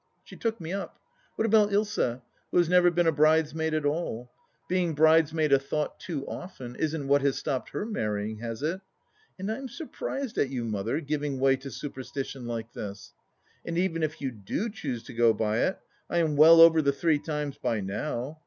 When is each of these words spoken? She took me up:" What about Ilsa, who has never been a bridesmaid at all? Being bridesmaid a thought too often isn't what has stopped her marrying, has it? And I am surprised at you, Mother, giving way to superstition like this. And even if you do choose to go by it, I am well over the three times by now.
She 0.23 0.35
took 0.35 0.59
me 0.59 0.73
up:" 0.73 0.97
What 1.35 1.45
about 1.45 1.69
Ilsa, 1.71 2.23
who 2.49 2.57
has 2.57 2.67
never 2.67 2.89
been 2.89 3.05
a 3.05 3.11
bridesmaid 3.11 3.75
at 3.75 3.85
all? 3.85 4.31
Being 4.67 4.95
bridesmaid 4.95 5.53
a 5.53 5.59
thought 5.59 5.99
too 5.99 6.25
often 6.27 6.75
isn't 6.77 7.07
what 7.07 7.21
has 7.21 7.37
stopped 7.37 7.69
her 7.69 7.85
marrying, 7.85 8.39
has 8.39 8.63
it? 8.63 8.81
And 9.37 9.51
I 9.51 9.57
am 9.57 9.69
surprised 9.69 10.39
at 10.39 10.49
you, 10.49 10.65
Mother, 10.65 11.01
giving 11.01 11.39
way 11.39 11.55
to 11.57 11.69
superstition 11.69 12.47
like 12.47 12.73
this. 12.73 13.13
And 13.63 13.77
even 13.77 14.01
if 14.01 14.19
you 14.19 14.31
do 14.31 14.71
choose 14.71 15.03
to 15.03 15.13
go 15.13 15.33
by 15.35 15.59
it, 15.59 15.77
I 16.09 16.17
am 16.17 16.35
well 16.35 16.61
over 16.61 16.81
the 16.81 16.91
three 16.93 17.19
times 17.19 17.59
by 17.59 17.79
now. 17.81 18.39